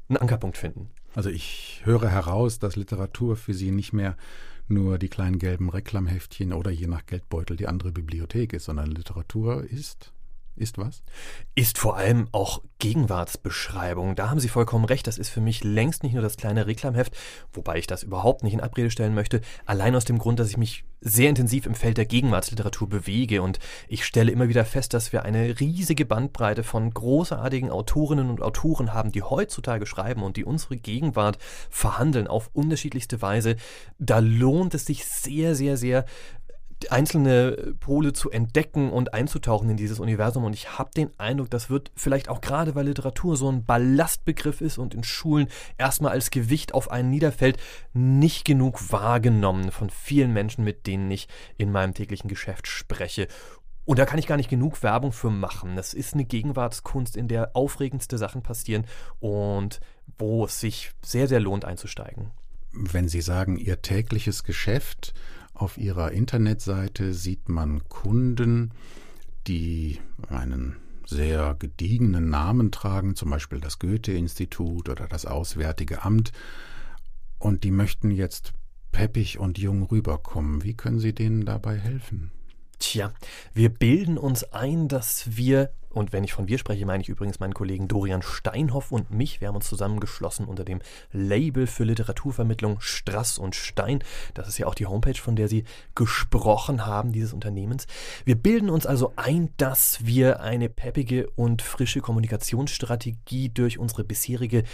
einen 0.08 0.18
Ankerpunkt 0.18 0.56
finden. 0.56 0.90
Also 1.14 1.30
ich 1.30 1.80
höre 1.84 2.08
heraus, 2.08 2.58
dass 2.58 2.76
Literatur 2.76 3.36
für 3.36 3.54
Sie 3.54 3.70
nicht 3.70 3.92
mehr 3.92 4.16
nur 4.68 4.98
die 4.98 5.08
kleinen 5.08 5.38
gelben 5.38 5.70
Reklamheftchen 5.70 6.52
oder 6.52 6.70
je 6.70 6.86
nach 6.86 7.06
Geldbeutel 7.06 7.56
die 7.56 7.68
andere 7.68 7.92
Bibliothek 7.92 8.52
ist, 8.52 8.64
sondern 8.64 8.90
Literatur 8.90 9.64
ist 9.64 10.12
ist 10.56 10.78
was? 10.78 11.02
Ist 11.54 11.78
vor 11.78 11.96
allem 11.96 12.28
auch 12.32 12.62
Gegenwartsbeschreibung. 12.78 14.16
Da 14.16 14.30
haben 14.30 14.40
Sie 14.40 14.48
vollkommen 14.48 14.84
recht. 14.84 15.06
Das 15.06 15.18
ist 15.18 15.28
für 15.28 15.40
mich 15.40 15.64
längst 15.64 16.02
nicht 16.02 16.12
nur 16.12 16.22
das 16.22 16.36
kleine 16.36 16.66
Reklamheft, 16.66 17.16
wobei 17.52 17.78
ich 17.78 17.86
das 17.86 18.02
überhaupt 18.02 18.42
nicht 18.42 18.52
in 18.52 18.60
Abrede 18.60 18.90
stellen 18.90 19.14
möchte. 19.14 19.40
Allein 19.64 19.94
aus 19.94 20.04
dem 20.04 20.18
Grund, 20.18 20.38
dass 20.38 20.50
ich 20.50 20.56
mich 20.56 20.84
sehr 21.00 21.28
intensiv 21.28 21.66
im 21.66 21.74
Feld 21.74 21.98
der 21.98 22.06
Gegenwartsliteratur 22.06 22.88
bewege 22.88 23.42
und 23.42 23.58
ich 23.86 24.04
stelle 24.04 24.32
immer 24.32 24.48
wieder 24.48 24.64
fest, 24.64 24.92
dass 24.94 25.12
wir 25.12 25.24
eine 25.24 25.60
riesige 25.60 26.04
Bandbreite 26.04 26.64
von 26.64 26.92
großartigen 26.92 27.70
Autorinnen 27.70 28.28
und 28.30 28.42
Autoren 28.42 28.92
haben, 28.92 29.12
die 29.12 29.22
heutzutage 29.22 29.86
schreiben 29.86 30.22
und 30.22 30.36
die 30.36 30.44
unsere 30.44 30.76
Gegenwart 30.76 31.38
verhandeln 31.70 32.26
auf 32.26 32.50
unterschiedlichste 32.54 33.22
Weise. 33.22 33.56
Da 33.98 34.18
lohnt 34.18 34.74
es 34.74 34.86
sich 34.86 35.04
sehr, 35.04 35.54
sehr, 35.54 35.76
sehr 35.76 36.06
einzelne 36.92 37.74
Pole 37.80 38.12
zu 38.12 38.30
entdecken 38.30 38.90
und 38.90 39.14
einzutauchen 39.14 39.70
in 39.70 39.76
dieses 39.76 40.00
Universum. 40.00 40.44
Und 40.44 40.52
ich 40.52 40.78
habe 40.78 40.90
den 40.96 41.10
Eindruck, 41.18 41.50
das 41.50 41.70
wird 41.70 41.90
vielleicht 41.94 42.28
auch 42.28 42.40
gerade, 42.40 42.74
weil 42.74 42.86
Literatur 42.86 43.36
so 43.36 43.50
ein 43.50 43.64
Ballastbegriff 43.64 44.60
ist 44.60 44.78
und 44.78 44.94
in 44.94 45.04
Schulen 45.04 45.48
erstmal 45.78 46.12
als 46.12 46.30
Gewicht 46.30 46.74
auf 46.74 46.90
einen 46.90 47.10
niederfällt, 47.10 47.58
nicht 47.92 48.44
genug 48.44 48.92
wahrgenommen 48.92 49.70
von 49.70 49.90
vielen 49.90 50.32
Menschen, 50.32 50.64
mit 50.64 50.86
denen 50.86 51.10
ich 51.10 51.28
in 51.56 51.72
meinem 51.72 51.94
täglichen 51.94 52.28
Geschäft 52.28 52.66
spreche. 52.66 53.28
Und 53.86 54.00
da 54.00 54.04
kann 54.04 54.18
ich 54.18 54.26
gar 54.26 54.36
nicht 54.36 54.50
genug 54.50 54.82
Werbung 54.82 55.12
für 55.12 55.30
machen. 55.30 55.76
Das 55.76 55.94
ist 55.94 56.14
eine 56.14 56.24
Gegenwartskunst, 56.24 57.16
in 57.16 57.28
der 57.28 57.54
aufregendste 57.54 58.18
Sachen 58.18 58.42
passieren 58.42 58.84
und 59.20 59.80
wo 60.18 60.44
es 60.44 60.60
sich 60.60 60.90
sehr, 61.02 61.28
sehr 61.28 61.40
lohnt 61.40 61.64
einzusteigen. 61.64 62.32
Wenn 62.72 63.08
Sie 63.08 63.20
sagen, 63.20 63.56
Ihr 63.56 63.80
tägliches 63.82 64.42
Geschäft, 64.42 65.14
auf 65.56 65.78
ihrer 65.78 66.12
Internetseite 66.12 67.14
sieht 67.14 67.48
man 67.48 67.88
Kunden, 67.88 68.72
die 69.46 70.00
einen 70.28 70.76
sehr 71.06 71.54
gediegenen 71.58 72.30
Namen 72.30 72.72
tragen, 72.72 73.14
zum 73.14 73.30
Beispiel 73.30 73.60
das 73.60 73.78
Goethe-Institut 73.78 74.88
oder 74.88 75.06
das 75.06 75.24
Auswärtige 75.24 76.02
Amt, 76.02 76.32
und 77.38 77.64
die 77.64 77.70
möchten 77.70 78.10
jetzt 78.10 78.52
peppig 78.92 79.38
und 79.38 79.58
jung 79.58 79.82
rüberkommen. 79.82 80.64
Wie 80.64 80.74
können 80.74 80.98
Sie 80.98 81.14
denen 81.14 81.44
dabei 81.44 81.76
helfen? 81.76 82.32
Tja, 82.78 83.12
wir 83.54 83.68
bilden 83.68 84.18
uns 84.18 84.44
ein, 84.52 84.88
dass 84.88 85.36
wir 85.36 85.70
und 85.96 86.12
wenn 86.12 86.24
ich 86.24 86.34
von 86.34 86.46
wir 86.46 86.58
spreche, 86.58 86.84
meine 86.84 87.02
ich 87.02 87.08
übrigens 87.08 87.40
meinen 87.40 87.54
Kollegen 87.54 87.88
Dorian 87.88 88.20
Steinhoff 88.20 88.92
und 88.92 89.10
mich. 89.10 89.40
Wir 89.40 89.48
haben 89.48 89.56
uns 89.56 89.66
zusammengeschlossen 89.66 90.44
unter 90.44 90.62
dem 90.62 90.80
Label 91.10 91.66
für 91.66 91.84
Literaturvermittlung 91.84 92.80
Strass 92.80 93.38
und 93.38 93.54
Stein. 93.54 94.04
Das 94.34 94.46
ist 94.46 94.58
ja 94.58 94.66
auch 94.66 94.74
die 94.74 94.84
Homepage, 94.84 95.14
von 95.14 95.36
der 95.36 95.48
Sie 95.48 95.64
gesprochen 95.94 96.84
haben, 96.84 97.12
dieses 97.12 97.32
Unternehmens. 97.32 97.86
Wir 98.26 98.34
bilden 98.34 98.68
uns 98.68 98.84
also 98.84 99.14
ein, 99.16 99.48
dass 99.56 100.04
wir 100.04 100.40
eine 100.40 100.68
peppige 100.68 101.30
und 101.30 101.62
frische 101.62 102.02
Kommunikationsstrategie 102.02 103.48
durch 103.48 103.78
unsere 103.78 104.04
bisherige 104.04 104.64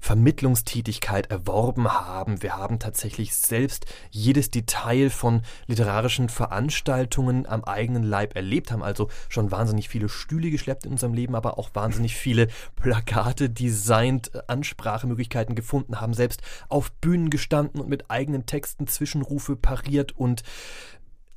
Vermittlungstätigkeit 0.00 1.30
erworben 1.30 1.88
haben. 1.88 2.42
Wir 2.42 2.56
haben 2.56 2.78
tatsächlich 2.78 3.34
selbst 3.34 3.86
jedes 4.10 4.50
Detail 4.50 5.10
von 5.10 5.42
literarischen 5.66 6.28
Veranstaltungen 6.28 7.46
am 7.46 7.64
eigenen 7.64 8.02
Leib 8.02 8.36
erlebt, 8.36 8.70
haben 8.70 8.82
also 8.82 9.08
schon 9.28 9.50
wahnsinnig 9.50 9.88
viele 9.88 10.08
Stühle 10.08 10.50
geschleppt 10.50 10.86
in 10.86 10.92
unserem 10.92 11.14
Leben, 11.14 11.34
aber 11.34 11.58
auch 11.58 11.70
wahnsinnig 11.74 12.14
viele 12.14 12.48
Plakate 12.76 13.50
designt, 13.50 14.30
Ansprachemöglichkeiten 14.48 15.54
gefunden, 15.54 16.00
haben 16.00 16.14
selbst 16.14 16.42
auf 16.68 16.92
Bühnen 16.92 17.30
gestanden 17.30 17.80
und 17.80 17.88
mit 17.88 18.10
eigenen 18.10 18.46
Texten 18.46 18.86
Zwischenrufe 18.86 19.56
pariert 19.56 20.12
und 20.12 20.42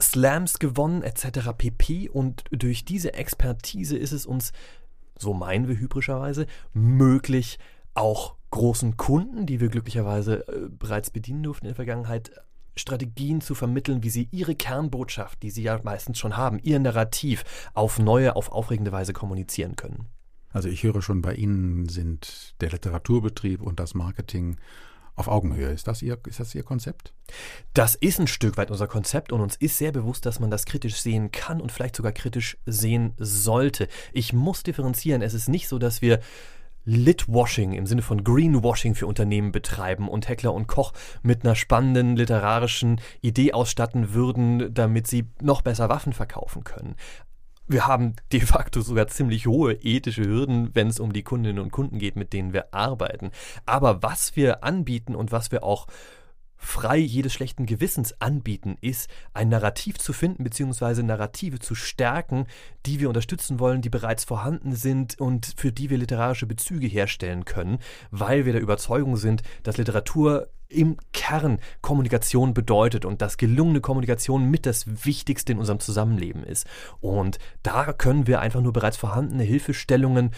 Slams 0.02 0.60
gewonnen 0.60 1.04
etc. 1.04 1.50
pp. 1.58 2.10
Und 2.10 2.44
durch 2.52 2.86
diese 2.86 3.14
Expertise 3.14 3.98
ist 3.98 4.12
es 4.12 4.26
uns, 4.26 4.54
so 5.18 5.34
meinen 5.34 5.68
wir 5.68 5.78
hybrischerweise, 5.78 6.46
möglich, 6.74 7.60
auch 7.94 8.36
großen 8.52 8.98
Kunden, 8.98 9.46
die 9.46 9.60
wir 9.60 9.70
glücklicherweise 9.70 10.48
äh, 10.48 10.70
bereits 10.70 11.12
bedienen 11.12 11.44
durften 11.44 11.66
in 11.66 11.70
der 11.70 11.76
Vergangenheit, 11.76 12.32
Strategien 12.76 13.42
zu 13.42 13.56
vermitteln, 13.56 14.04
wie 14.04 14.10
sie 14.10 14.30
ihre 14.32 14.56
Kernbotschaft, 14.56 15.44
die 15.44 15.52
sie 15.52 15.64
ja 15.64 15.80
meistens 15.84 16.18
schon 16.18 16.38
haben, 16.38 16.60
ihr 16.64 16.80
Narrativ 16.80 17.44
auf 17.74 18.00
neue, 18.00 18.36
auf 18.36 18.52
aufregende 18.52 18.92
Weise 18.92 19.14
kommunizieren 19.14 19.76
können. 19.76 20.06
Also 20.52 20.70
ich 20.70 20.84
höre 20.84 21.02
schon, 21.02 21.22
bei 21.22 21.36
Ihnen 21.36 21.90
sind 21.90 22.56
der 22.62 22.72
Literaturbetrieb 22.72 23.62
und 23.62 23.80
das 23.80 23.94
Marketing 23.94 24.58
auf 25.16 25.28
Augenhöhe. 25.28 25.72
Ist 25.72 25.88
das, 25.88 26.02
Ihr, 26.02 26.18
ist 26.26 26.40
das 26.40 26.56
Ihr 26.56 26.64
Konzept? 26.64 27.14
Das 27.74 27.94
ist 27.94 28.20
ein 28.20 28.28
Stück 28.28 28.58
weit 28.58 28.72
unser 28.72 28.88
Konzept 28.88 29.32
und 29.32 29.42
uns 29.42 29.58
ist 29.58 29.78
sehr 29.78 29.92
bewusst, 29.92 30.26
dass 30.26 30.40
man 30.40 30.50
das 30.50 30.66
kritisch 30.66 30.96
sehen 31.02 31.32
kann 31.32 31.62
und 31.62 31.72
vielleicht 31.72 31.96
sogar 31.96 32.14
kritisch 32.14 32.58
sehen 32.66 33.14
sollte. 33.18 33.88
Ich 34.12 34.34
muss 34.34 34.64
differenzieren. 34.64 35.22
Es 35.22 35.34
ist 35.34 35.50
nicht 35.50 35.68
so, 35.68 35.78
dass 35.78 36.02
wir 36.02 36.20
Litwashing 36.86 37.74
im 37.74 37.86
Sinne 37.86 38.02
von 38.02 38.24
Greenwashing 38.24 38.96
für 38.96 39.08
Unternehmen 39.08 39.52
betreiben 39.52 40.08
und 40.08 40.28
Heckler 40.28 40.54
und 40.54 40.68
Koch 40.68 40.94
mit 41.22 41.44
einer 41.44 41.56
spannenden 41.56 42.16
literarischen 42.16 43.00
Idee 43.22 43.54
ausstatten 43.54 44.14
würden, 44.14 44.74
damit 44.74 45.08
sie 45.08 45.28
noch 45.42 45.62
besser 45.62 45.90
Waffen 45.90 46.14
verkaufen 46.14 46.64
können. 46.64 46.96
Wir 47.68 47.86
haben 47.86 48.16
de 48.32 48.40
facto 48.40 48.82
sogar 48.82 49.08
ziemlich 49.08 49.46
hohe 49.46 49.74
ethische 49.74 50.24
Hürden, 50.24 50.72
wenn 50.74 50.88
es 50.88 51.00
um 51.00 51.14
die 51.14 51.22
Kundinnen 51.22 51.60
und 51.60 51.72
Kunden 51.72 52.00
geht, 52.00 52.16
mit 52.16 52.34
denen 52.34 52.52
wir 52.52 52.74
arbeiten. 52.74 53.30
Aber 53.68 54.02
was 54.02 54.36
wir 54.36 54.64
anbieten 54.64 55.16
und 55.16 55.32
was 55.32 55.52
wir 55.52 55.64
auch 55.64 55.86
frei 56.60 56.98
jedes 56.98 57.34
schlechten 57.34 57.66
Gewissens 57.66 58.14
anbieten, 58.22 58.78
ist, 58.82 59.10
ein 59.34 59.50
Narrativ 59.50 59.98
zu 59.98 60.14
finden 60.14 60.44
bzw. 60.44 61.02
Narrative 61.02 61.60
zu 61.60 61.74
stärken, 61.74 62.46
die 62.86 63.00
wir 63.00 63.08
unterstützen 63.08 63.60
wollen, 63.60 63.82
die 63.82 63.90
bereits 63.90 64.26
vorhanden 64.26 64.76
sind 64.76 65.20
und 65.20 65.54
für 65.56 65.72
die 65.72 65.90
wir 65.90 65.98
literarische 65.98 66.46
Bezüge 66.46 66.88
herstellen 66.88 67.46
können, 67.46 67.80
weil 68.12 68.46
wir 68.46 68.54
der 68.54 68.62
Überzeugung 68.62 69.16
sind, 69.16 69.42
dass 69.64 69.78
Literatur 69.78 70.50
im 70.68 70.98
Kern 71.14 71.60
Kommunikation 71.82 72.54
bedeutet 72.54 73.04
und 73.06 73.22
dass 73.22 73.38
gelungene 73.38 73.82
Kommunikation 73.82 74.52
mit 74.52 74.66
das 74.66 75.06
Wichtigste 75.06 75.54
in 75.54 75.60
unserem 75.60 75.80
Zusammenleben 75.80 76.44
ist. 76.44 76.68
Und 77.02 77.40
da 77.64 77.94
können 77.94 78.28
wir 78.28 78.40
einfach 78.42 78.62
nur 78.62 78.74
bereits 78.74 78.98
vorhandene 78.98 79.44
Hilfestellungen 79.44 80.32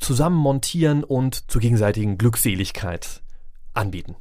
zusammen 0.00 0.36
montieren 0.36 1.04
und 1.04 1.50
zur 1.50 1.60
gegenseitigen 1.60 2.16
Glückseligkeit 2.16 3.22
anbieten. 3.74 4.16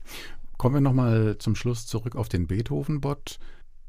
Kommen 0.57 0.75
wir 0.75 0.81
nochmal 0.81 1.38
zum 1.38 1.55
Schluss 1.55 1.85
zurück 1.85 2.15
auf 2.15 2.29
den 2.29 2.47
Beethoven-Bot. 2.47 3.39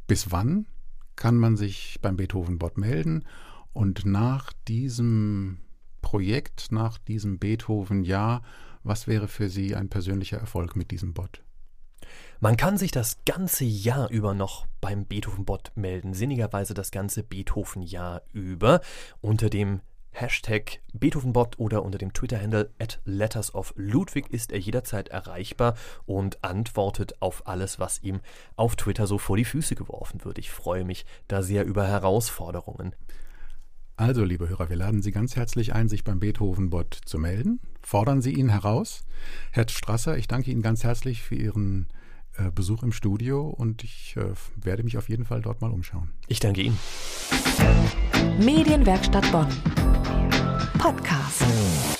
Bis 0.06 0.30
wann 0.32 0.66
kann 1.14 1.36
man 1.36 1.56
sich 1.56 1.98
beim 2.02 2.16
Beethoven-Bot 2.16 2.78
melden? 2.78 3.24
Und 3.72 4.06
nach 4.06 4.52
diesem 4.68 5.58
Projekt, 6.02 6.72
nach 6.72 6.98
diesem 6.98 7.38
Beethoven-Jahr, 7.38 8.42
was 8.82 9.06
wäre 9.06 9.28
für 9.28 9.48
Sie 9.48 9.74
ein 9.74 9.88
persönlicher 9.88 10.38
Erfolg 10.38 10.76
mit 10.76 10.90
diesem 10.90 11.14
Bot? 11.14 11.42
Man 12.40 12.56
kann 12.56 12.78
sich 12.78 12.90
das 12.90 13.24
ganze 13.24 13.64
Jahr 13.64 14.10
über 14.10 14.34
noch 14.34 14.66
beim 14.80 15.06
Beethoven-Bot 15.06 15.72
melden, 15.74 16.14
sinnigerweise 16.14 16.74
das 16.74 16.90
ganze 16.90 17.22
Beethoven-Jahr 17.22 18.22
über 18.32 18.80
unter 19.20 19.50
dem 19.50 19.80
Hashtag 20.18 20.80
Beethovenbot 20.94 21.58
oder 21.58 21.82
unter 21.82 21.98
dem 21.98 22.14
Twitter-Handle 22.14 22.70
at 22.78 23.00
lettersofludwig 23.04 24.30
ist 24.30 24.50
er 24.50 24.58
jederzeit 24.58 25.08
erreichbar 25.08 25.74
und 26.06 26.42
antwortet 26.42 27.20
auf 27.20 27.46
alles, 27.46 27.78
was 27.78 28.02
ihm 28.02 28.20
auf 28.56 28.76
Twitter 28.76 29.06
so 29.06 29.18
vor 29.18 29.36
die 29.36 29.44
Füße 29.44 29.74
geworfen 29.74 30.24
wird. 30.24 30.38
Ich 30.38 30.50
freue 30.50 30.84
mich 30.84 31.04
da 31.28 31.42
sehr 31.42 31.66
über 31.66 31.86
Herausforderungen. 31.86 32.94
Also, 33.98 34.24
liebe 34.24 34.48
Hörer, 34.48 34.70
wir 34.70 34.76
laden 34.76 35.02
Sie 35.02 35.12
ganz 35.12 35.36
herzlich 35.36 35.74
ein, 35.74 35.90
sich 35.90 36.02
beim 36.02 36.18
Beethoven-Bot 36.18 36.98
zu 37.04 37.18
melden. 37.18 37.60
Fordern 37.82 38.22
Sie 38.22 38.32
ihn 38.32 38.48
heraus. 38.48 39.04
Herr 39.52 39.68
Strasser, 39.68 40.16
ich 40.16 40.28
danke 40.28 40.50
Ihnen 40.50 40.62
ganz 40.62 40.82
herzlich 40.82 41.22
für 41.22 41.34
Ihren 41.34 41.88
äh, 42.38 42.50
Besuch 42.50 42.82
im 42.82 42.92
Studio 42.92 43.48
und 43.48 43.84
ich 43.84 44.16
äh, 44.16 44.32
werde 44.56 44.82
mich 44.82 44.96
auf 44.98 45.08
jeden 45.08 45.24
Fall 45.24 45.40
dort 45.42 45.60
mal 45.60 45.70
umschauen. 45.70 46.10
Ich 46.28 46.40
danke 46.40 46.62
Ihnen. 46.62 46.78
Medienwerkstatt 48.38 49.30
Bonn. 49.32 49.48
Podcast. 50.78 51.95